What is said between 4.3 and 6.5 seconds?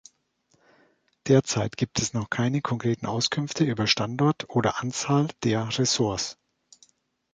oder Anzahl der Resorts.